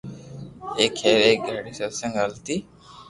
ايڪ 0.79 0.93
ھير 1.03 1.17
ايڪ 1.27 1.39
گھري 1.47 1.71
ستسينگ 1.79 2.13
ھالتي 2.19 2.55